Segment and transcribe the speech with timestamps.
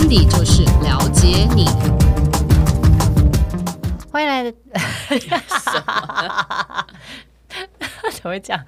[0.00, 1.66] 温迪就是了解你。
[4.10, 4.54] 欢迎来，什
[5.86, 6.86] 么？
[8.10, 8.58] 怎么会讲？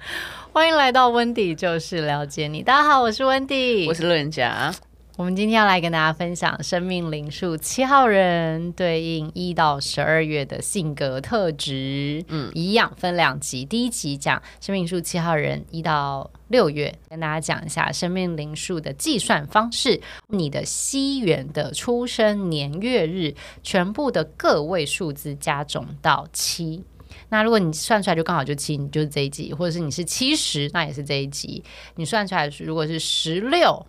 [0.51, 2.61] 欢迎来到温迪就是了解你。
[2.61, 4.71] 大家好，我是温迪，我是路人甲。
[5.15, 12.25] 我们今天要来跟大家分享生命灵数七号人对应一到十二月的性格特质。
[12.29, 26.83] 嗯，一样分两集，第一集讲生命数七号人一到六月，跟大家讲一下生命灵数的计算方式，你的西元的出生年月日全部的个位数字加总到七。
[27.29, 31.63] 那如果你算出来就刚好就七，你就是这一集；或者是你是七十，那也是这一集。
[31.97, 33.85] 你算出来如果是十六。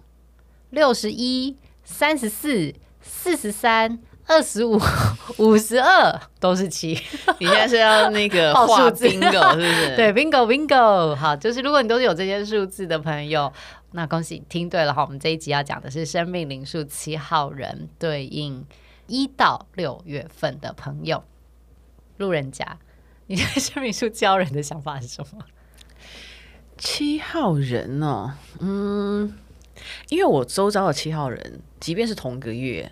[0.75, 4.79] 六十一、三十四、四十三、二十五、
[5.39, 6.89] 五十二都是七。
[7.41, 9.97] 你现在是要那个 画 bingo 是不是？
[9.97, 11.15] 对，bingo bingo。
[11.15, 13.51] 好，就是如果你都是有这些数字的朋友，
[13.93, 15.03] 那恭喜你听对了哈。
[15.03, 18.67] 我们这一集要讲的是生命灵数七号人对应
[19.07, 21.23] 一到六月份的朋友。
[22.19, 22.79] 路人甲，
[23.27, 25.45] 你对生命灵数七号人的想法是什么？
[26.77, 29.33] 七号人哦，嗯。
[30.09, 32.91] 因为我周遭的七号人，即便是同个月，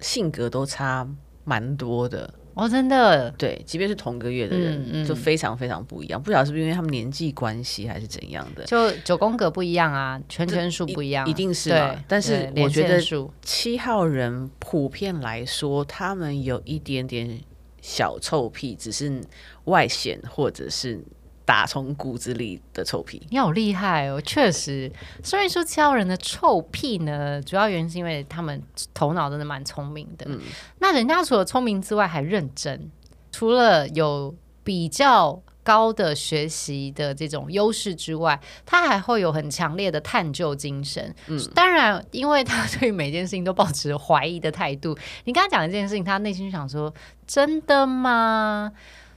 [0.00, 1.08] 性格都差
[1.44, 3.30] 蛮多的哦，真的。
[3.32, 6.22] 对，即便是同个月的人，嗯嗯、就非常非常不一样。
[6.22, 8.64] 不晓得是不是因为他们年纪关系，还是怎样的？
[8.64, 11.96] 就九宫格不一样啊，圈圈数不一样、啊，一定是嘛。
[12.06, 13.00] 但是我觉得
[13.42, 17.40] 七号人普遍来说，他们有一点点
[17.80, 19.22] 小臭屁，只是
[19.64, 21.02] 外显或者是。
[21.44, 24.20] 打从骨子里的臭屁，你好厉害哦！
[24.20, 24.90] 确实，
[25.22, 28.62] 所以说七号人的臭屁呢，主要原因是因为他们
[28.94, 30.24] 头脑真的蛮聪明的。
[30.28, 30.40] 嗯，
[30.78, 32.90] 那人家除了聪明之外还认真，
[33.32, 41.14] 除了有比较高的学习的这种优势之外，他还会有很强烈的探究精神。
[41.26, 44.96] 嗯，当然，因为他对每件事情都保持怀疑的态度。
[45.24, 46.92] 你刚刚讲一件事情，他内心想说
[47.26, 48.72] ：“真的吗？”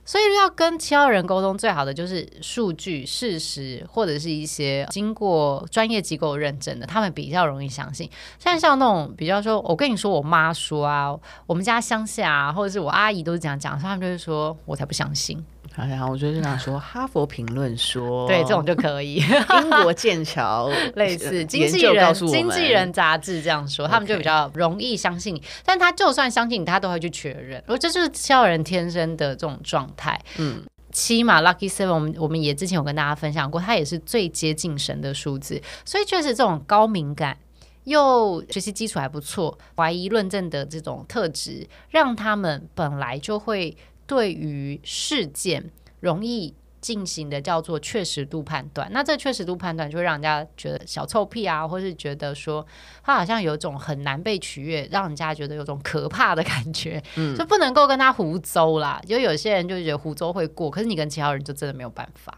[0.05, 8.09] 所以要跟七号人沟通，最好的就是数据、事实，或者是一些经过专业机构认证的，他们比较容易相信。
[8.37, 11.13] 像像那种比较说，我跟你说，我妈说啊，
[11.47, 15.43] 我们家乡下啊，或者是我阿姨都是这样讲，他们就会说，我才不相信。
[15.75, 19.15] 好，然后我就这样说，哈佛评论说，对，这种就可以。
[19.15, 25.43] 英国剑桥 类似经纪人经纪人杂志这样说，他们就比较容易相信你。
[25.65, 27.61] 但他就算相信你，他都会去确认。
[27.67, 30.17] 而这就是七号人天生的这种状态。
[30.37, 35.61] 嗯，七嘛，Lucky Seven，我们我们也之前有跟大家分享过，它也是最接近神的数字。
[35.83, 37.37] 所以确实这种高敏感
[37.83, 43.75] 又学习基础还不错、怀疑论证的这种特质，让他们本来就会。
[44.07, 52.63] 对于事件容易进行的叫做确实度判断，那这确实度判断就会让人家觉得小臭屁啊，或是觉得说
[53.03, 59.01] 他好像有一种很难被取悦，让人家觉得有种可怕的感觉，嗯，就不能够跟他胡诌啦。
[59.07, 62.37] 就有些人就觉得胡诌会过，可是你跟七号人就真的没有办法。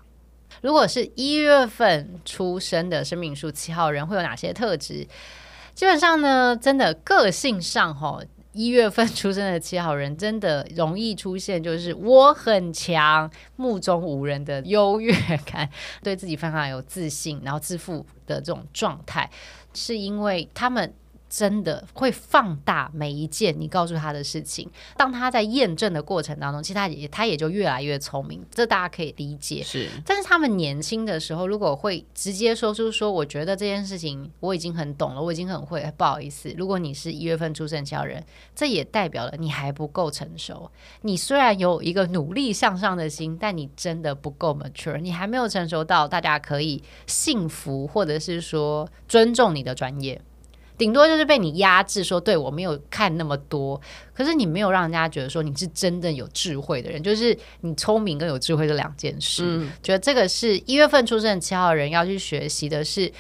[0.61, 5.05] 如果是一月份出生的生命数七号人会有哪些特质？
[5.75, 8.23] 基本上呢，真的个性上吼。
[8.57, 15.13] 一月份出生的七号人真的容易出现，就是我很强、目中无人的优越
[15.45, 15.69] 感，
[16.01, 19.29] 对自己非常有自信，然后自负的这种状态，
[19.73, 20.91] 是因为他们。
[21.29, 24.69] 真的会放大每一件你告诉他的事情。
[24.95, 29.61] 当他在验证的过程当中，其实他也他也就越来越聪明，这大家可以理解。
[29.63, 38.23] 是，但是他们年轻的时候，如果会直接说出说，我觉得这件事情我已经很懂了，我已经很会，不好意思，如果你是一月份出生的人，
[38.55, 40.71] 这也代表了你还不够成熟。
[41.01, 50.21] 你虽然有一个努力向上的心，但你真的不够 mature，你还没有成熟到大家可以信服或者是说尊重你的专业。
[50.77, 53.81] 顶多就是被你压制，说对我没有看那么多，
[54.13, 59.43] 可是你没有让人家觉得说你是真的有智慧的人，就是你聪明跟有智慧这两件事。
[59.43, 63.11] 嗯，觉得这个是一月份出生的七号人要去学习的是，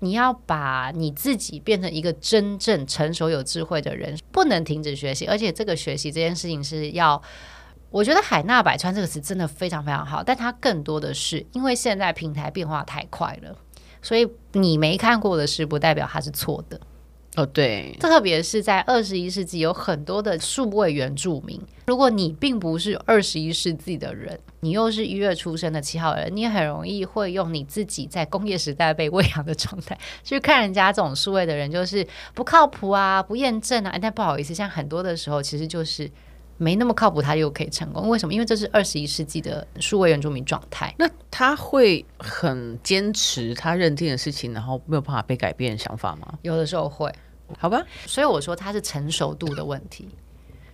[0.00, 7.22] 你要把你自己变成一个真正成熟有智慧的人，不能停止学习，而且这个学习这件事情是要，
[7.88, 13.56] 我觉得海纳百川这个词真的非常非常好，但它更多的是因为现在平台变化太快了，
[14.02, 16.78] 所以你没看过的事不代表它是错的。
[17.36, 21.60] 哦，对，特别是在二十一世纪，有很多的数位原住民。
[21.86, 33.96] 如果你并不是二十一世纪的人，你又是一月出生的七号人，你很容易会用你自己在工业时代被喂养的状态去看人家这种数位的人，就是不靠谱啊，不验证啊。
[34.00, 36.10] 但不好意思，像很多的时候，其实就是
[36.58, 38.08] 没那么靠谱，他又可以成功。
[38.08, 38.32] 为什么？
[38.32, 40.94] 因为这是二十一世纪的数位原住民状态。
[40.98, 46.38] 那他会很坚持他认定的事情，然后没有办法被改变的想法吗？
[46.42, 47.12] 有的时候会。
[47.58, 47.80] 好吧？
[48.06, 50.08] 所以我说他是成熟度的问题，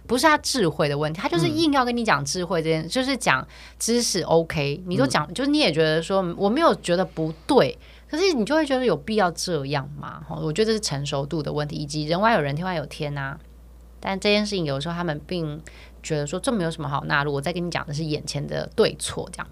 [0.06, 1.20] 不是他智慧的问题。
[1.20, 3.46] 他就是硬要跟你讲智慧这件，嗯、就是讲
[3.78, 7.78] 知识 OK，你都讲，嗯、就是你也觉得说我没有觉得不对，
[8.10, 10.24] 可是你就会觉得有必要这样吗？
[10.30, 13.38] 我觉得这是成熟度的问题，以及人外有人，天外有天呐、啊。
[14.02, 15.62] 但这件事情有时候他们并
[16.02, 17.32] 觉得说这没有什么好纳入。
[17.32, 19.48] 我再跟你讲的是眼前的对错，这样。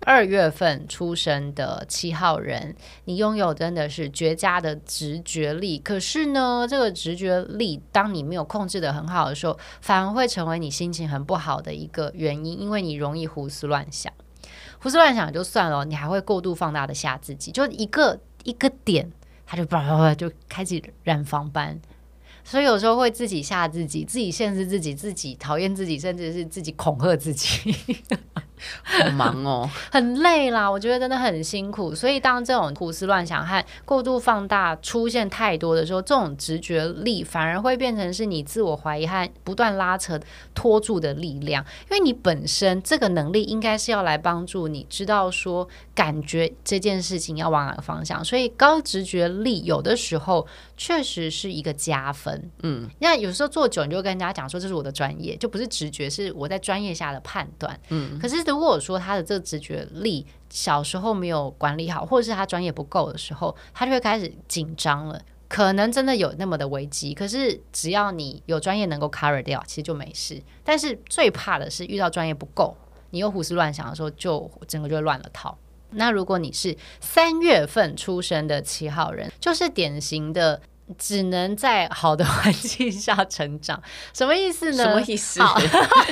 [0.00, 2.76] 二月份出生的七号人，
[3.06, 5.78] 你拥有真的是绝佳的直觉力。
[5.78, 14.12] 可是呢，这个直觉力，当你没有控制得很好的时候，反而会成为你心情很不好的一个原因，因为你容易胡思乱想。
[14.78, 19.10] 胡思乱想就算了，你还会过度放大的吓自己，就一个一个点，
[19.46, 21.80] 他就叭叭叭就开启染房班。
[22.48, 27.74] 所以有时候会自己吓自己，自己限制自己，自己讨厌自己，甚至是自己恐吓自己。
[28.82, 31.94] 好忙哦， 很累啦，我觉得真的很辛苦。
[31.94, 40.18] 所以当这种胡思乱想和过度放大出现太多的时候，这种直觉力反而会变成是你自我怀疑和不断拉扯
[40.54, 41.62] 拖住的力量。
[41.90, 48.24] 因为你本身这个能力应该是要来帮助你知道说，感觉这件事情要往哪个方向。
[48.24, 52.50] 所以高直觉力有的时候确实是一个加分。
[52.62, 57.78] 嗯，那有时候做久，你就跟人家讲说，这是我的专业，就不是直觉，是我在专业下的判断。
[57.90, 58.36] 嗯，可是。
[58.46, 65.20] 如果说他的这个直觉力小时候没有管理好，或者是他专业不够的时候，他就会开始紧张了。
[65.48, 70.40] 可能真的有那么的危机，可是只要你有专业能够 cover 掉，其实就没事。
[70.62, 72.76] 但是最怕的是遇到专业不够，
[73.10, 75.58] 你又胡思乱想的时候，就整个就乱了套。
[75.90, 80.60] 那如果你是三月份出生的七号人， 就是典型的。
[80.96, 83.82] 只能在好的环境下成长，
[84.14, 84.84] 什么意思呢？
[84.84, 85.40] 什么意思？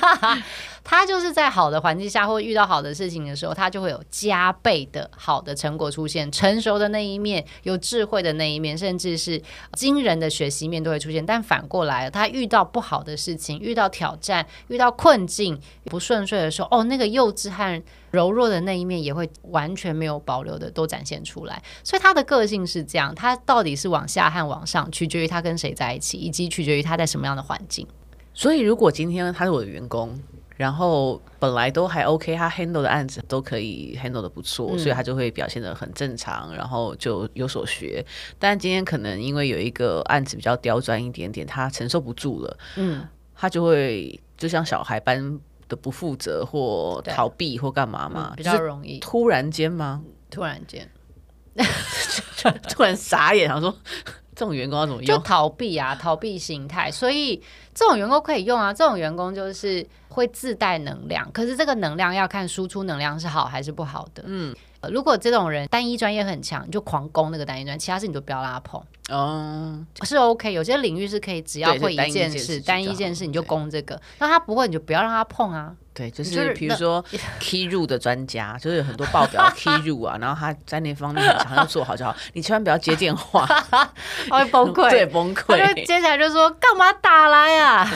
[0.84, 6.30] 他就是在好的环境下，或遇到好的事情的时候，他就会有加倍的好的成果出现。
[6.30, 9.40] 成熟的那一面，有智慧的那一面，甚至是
[9.72, 11.24] 惊人的学习面都会出现。
[11.24, 21.62] 但反过来，他遇到不好的事情，遇到挑战，遇到困境不顺遂的时候，哦，那个幼稚和柔弱的那一面也会完全没有保留的都展现出来。
[21.82, 27.86] 所以他的个性是这样，他到底是往下和往上，取决于他跟谁在一起，以及取决于他在什么样的环境。
[28.34, 30.20] 所以，如果今天他是我的员工。
[30.56, 38.04] 然后本来都还 OK，他 handle 的案子都可以 handle 的不错，嗯，所以他就会表现的很正常，然后就有所学。
[38.38, 49.00] 但今天可能因为有一个案子比较刁钻一点点，他承受不住了，嗯，他就会就像小孩般的不负责或逃避或干嘛嘛，嗯，比较容易。
[49.00, 50.02] 突然间吗？
[50.30, 50.88] 突然间，
[52.68, 53.74] 突然傻眼，想说。
[54.34, 55.16] 这种员工要怎么用？
[55.16, 56.90] 就逃避啊， 逃避心态。
[56.90, 57.40] 所以
[57.74, 58.72] 这种员工可以用啊。
[58.72, 64.22] 这种员工就是会自带能量，可是这个能量要看输出能量是好还是不好的。
[64.26, 64.54] 嗯，
[64.90, 68.82] 如果这种人单一专业很强，你就狂攻那个单一专业，其他事你就不要拉碰。
[69.10, 70.52] 哦，是 OK。
[70.52, 74.00] 有些领域是可以，只要会一件事，单一件事你就攻这个。
[74.18, 75.74] 那他不会，你就不要让他碰啊。
[75.94, 77.02] 对，就是比如说
[77.38, 82.14] key 入的专家，就是有很多报表 key 入啊，然后他在那方面很强，要做好就好。
[82.32, 83.46] 你千万不要接电话，
[84.28, 85.56] 他会崩溃，对，崩溃。
[85.56, 87.88] 他就接下来就说干嘛打来啊？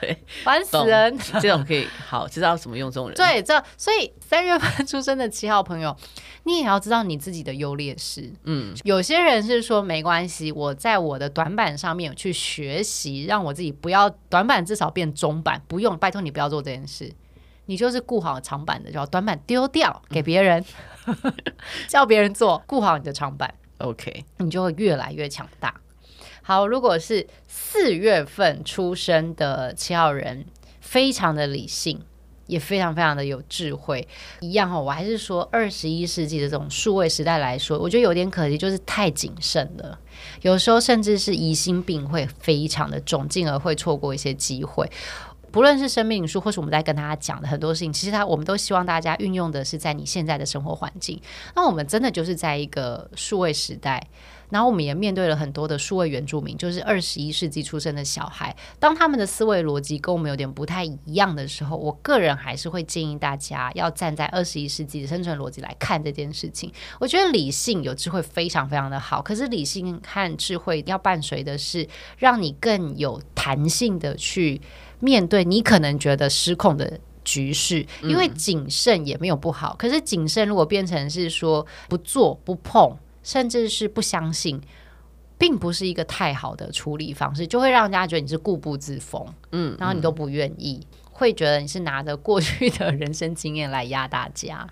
[0.00, 1.16] 对，烦死人。
[1.40, 3.16] 这种可以好知道怎么用这种人。
[3.16, 5.96] 对，这所以三月份出生的七号朋友，
[6.42, 8.32] 你也要知道你自己的优劣势。
[8.42, 17.12] 嗯，有些人是说没关系，我在我的短板上面去学习，让我自己不要短板至少变中板，不用，拜托你不要做这件事。
[17.68, 20.64] 你就是顾好长板的，就要短板丢掉给别人，
[21.04, 21.14] 嗯、
[21.86, 25.74] 叫别人做，顾好你的长板，OK，你就会越来越强大。
[26.42, 30.46] 好，如果是四月份出生的七号人，
[30.80, 32.00] 非常的理性，
[32.46, 34.08] 也非常非常的有智慧，
[34.40, 34.80] 一样哈。
[34.80, 39.98] 我还是说，二十一世纪的这种数位时代来说，我觉得有点可惜，就是太谨慎了，
[40.40, 44.90] 有时候甚至是疑心病会非常的重，进而会错过一些机会。
[45.50, 51.20] 不论是生命数，或是我们在跟大家讲的很多事情，其实他我们都希望大家运用的是在你现在的生活环境。
[51.56, 54.06] 那我们真的就是在一个数位时代，
[54.50, 58.54] 然后我们也面对了很多的数位原住民，就是二十一世纪出生的小孩。
[58.78, 66.72] 当他们的思维逻辑跟我们有点不太一样的时候，我个人还是会建议大家要站在二十一世纪的生存逻辑来看这件事情。
[67.00, 71.88] 我觉得理性有智慧非常非常的好，可是理性和智慧要伴随的是
[72.18, 74.60] 让你更有弹性的去。
[75.00, 79.74] 面对你可能觉得失控的局势，因为谨慎也没有不好。
[79.74, 84.60] 嗯、可是谨慎如果变成是说不做不碰，甚至是不相信，
[85.36, 89.24] 并不是一个太好的处理方式，就会让人家觉得你是固步自封。
[89.52, 90.80] 嗯，然后你都不愿意，
[91.12, 94.66] 会觉得你是拿着过去的人生经验来压大家。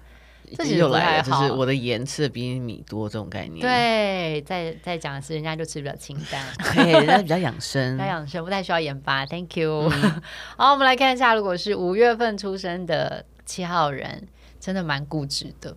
[0.56, 3.60] 这又来了，就是我的盐吃的比你米多这种概念。
[3.60, 9.24] 对，再再讲的是人家就吃比较清淡， 对，人家比较养生， 比较养生，不太需要盐巴。
[9.26, 9.90] Thank you。
[9.92, 10.22] 嗯、
[10.56, 14.28] 好，我们来看一下，如果是五月份出生的七号人，
[14.60, 15.76] 真的蛮固执的。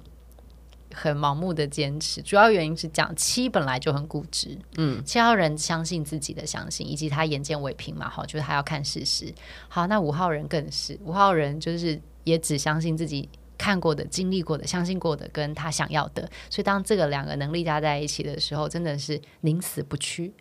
[0.92, 9.32] 很盲目的坚持，主要原因是讲七本来就很固执，嗯，七号人相信自己的相信，以及他眼见为凭嘛，好，就是他要看事实。
[9.68, 13.30] 好，那五号人更是，五号人就是也只相信自己
[13.70, 16.28] 看过的、经历过的、相信过的，跟他想要的。
[16.50, 20.34] 所以当这个两个能力加在一起的时候，真的是宁死不屈。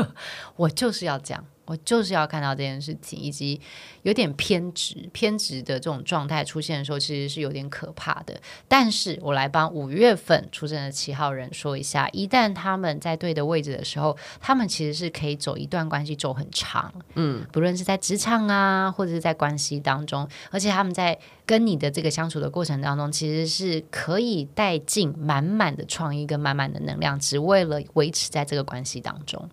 [0.56, 1.44] 我就是要这样。
[1.70, 3.60] 我就是要看到这件事情，以及
[4.02, 8.40] 有点偏执、偏执的这种状态出现的时候，其实是有点可怕的。
[8.66, 29.48] 但是我来帮五月份出生的七号人说一下，一旦他们在对的位置的时候，他们其实是可以走一段关系走很长，嗯，不论是在职场啊，或者是在关系当中，而且他们在跟你的这个相处的过程当中，其实是可以带进满满的创意跟满满的能量，只为了维持在这个关系当中。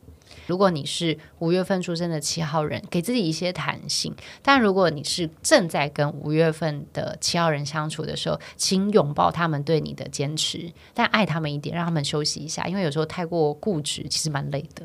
[0.48, 4.12] 如果你是五月份出生的七号人，给自己一些弹性；
[4.42, 14.84] 但如果你是正在跟五月份的七号人相处的时候，请拥抱他们对你的坚持，但爱他们一点，让他们休息一下，因为有时候太过固执，其实蛮累的。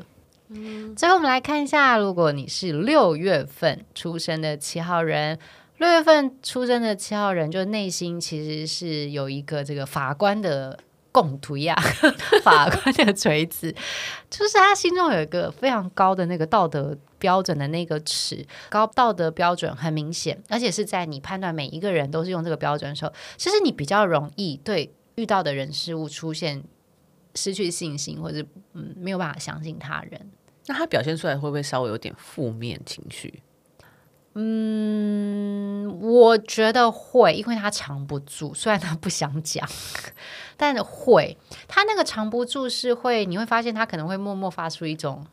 [0.49, 5.39] 嗯，最后我们来看一下，如果你是六月份出生的七号人，
[5.77, 10.77] 六月份出生的七号人，就内心其实是有一个这个法官的。
[11.13, 11.73] 共图呀，
[12.43, 13.73] 法官的锤子，
[14.29, 26.63] 就是他心中有一个非常高的那个道德标准的那个尺，高道德标准很明显，而且是在你判断每一个人都是用这个标准的时候，其实你比较容易对遇到的人事物出现
[27.35, 28.43] 失去信心，或者
[28.73, 30.31] 嗯没有办法相信他人。
[30.65, 33.43] 那他表现出来会不会稍微有点负面情绪？
[34.35, 39.67] 嗯，我觉得会，因为他藏不住，虽然他不想讲，
[40.57, 41.37] 但会。
[41.67, 45.25] 他那个藏不住是会，你会发现他可能会默默发出一种。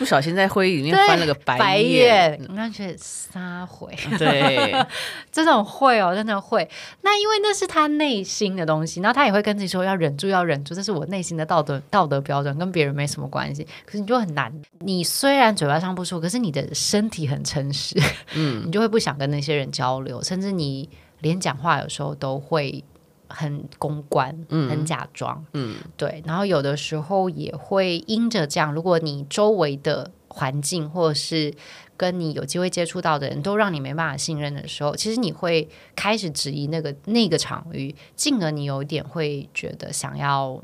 [0.00, 4.74] 不小心在会议里面翻了个白眼，你看觉得撒回， 对，
[5.30, 6.66] 这种会哦，真的会。
[7.02, 13.62] 那因为那是他内心的东西，然后他也会跟自己说要忍住，要忍住，这是我内心的道德道德标准，跟别人没什么关系。
[13.84, 17.94] 可是你就很难，你虽然嘴巴上不说，可是你的身体很诚实，
[18.34, 20.88] 嗯， 你就会不想跟那些人交流，甚至你
[21.18, 22.82] 连讲话有时候都会。
[23.30, 26.22] 很公关，很假装，嗯，对。
[26.26, 31.54] 然后有的时候也会因着这样，如果你周围的环境或者是
[31.96, 40.62] 跟你有机会接触到的人都让你没办法信任的时候，其实你会开始质疑那个那个场域，进而你有一点会觉得想要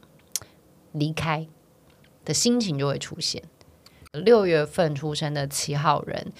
[0.92, 1.46] 离开
[2.24, 3.42] 的心情就会出现。
[4.12, 6.32] 六月份出生的七号人。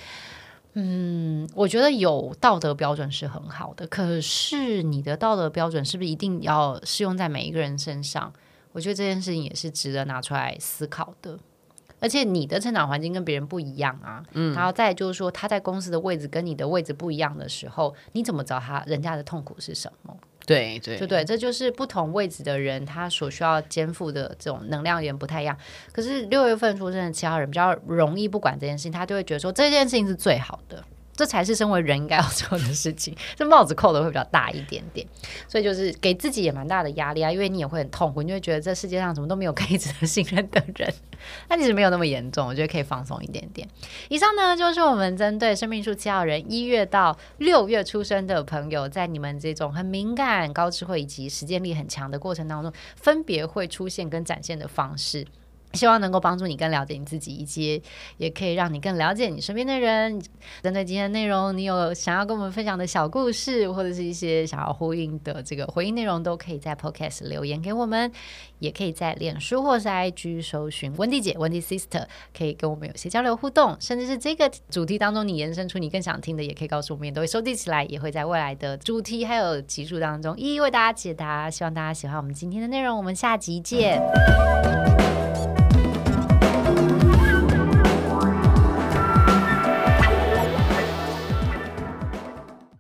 [0.78, 8.30] 嗯，我觉得有道德标准是很好的，可是你的道德标准是不是一定要适用在每一个人身上？
[8.72, 11.38] 我觉得这件事情也是值得拿出来思考的。
[11.98, 20.14] 而且你的成长环境跟别人不一样啊，嗯，然后再就是说他在公司的位置跟你的位置不一样的时候，你怎么知道他人家的痛苦是什么？
[20.46, 25.58] 对对对对，这就是不同位置的人，他所需要肩负的这种能量源不太一样。
[25.92, 30.84] 可是六月份出生的七号人比较容易不管这件事情，他就会觉得说这件事情是最好的。
[31.16, 35.06] 这才是身为人应该要做的事情，这帽子扣的会比较大一点点，
[35.48, 40.92] 所以就是给自己也蛮大的压力啊，因为你也会很痛苦，你就会觉得这世界上怎么都没有可以值得信任的人，
[41.48, 43.66] 那其实没有那么严重，我觉得可以放松一点点。
[44.08, 55.26] 以上呢就是我们针对生命数七号人一月到六月出生的朋友，在你们这种很敏感、高智慧以及实践力很强的过程当中，分别会出现跟展现的方式。
[55.76, 57.82] 希望能够帮助你更了解你自己，以及
[58.16, 60.20] 也可以让你更了解你身边的人。
[60.62, 68.10] 针对今天的内容，你有想要跟我们分享的小故事，或者是一些想要呼应的这个回应内容，都可以在 Podcast 留言给我们，
[68.58, 72.06] 也可以在脸书或是 IG 搜寻温蒂姐、温蒂 Sister，
[72.36, 81.50] 可以跟我们有些交流互动，甚至是这个主题当中你延伸出你更想听的，也可以告诉我们，也都会收集起来，也会在未来的主题还有集数当中一一为大家解答。
[81.50, 84.00] 希望大家喜欢我们今天的内容，我们下集见。